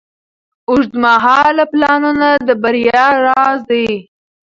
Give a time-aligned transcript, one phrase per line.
[0.69, 3.87] اوږدمهاله پلانونه د بریا راز دی.